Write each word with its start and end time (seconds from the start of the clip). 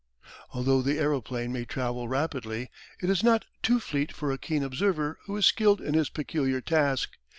Although 0.49 0.81
the 0.81 0.97
aeroplane 0.97 1.53
may 1.53 1.63
travel 1.63 2.07
rapidly 2.07 2.71
it 3.03 3.09
is 3.11 3.21
not 3.23 3.45
too 3.61 3.79
fleet 3.79 4.11
for 4.11 4.31
a 4.31 4.37
keen 4.39 4.63
observer 4.63 5.19
who 5.27 5.37
is 5.37 5.45
skilled 5.45 5.79
in 5.79 5.93
his 5.93 6.09
peculiar 6.09 6.59
task. 6.59 7.11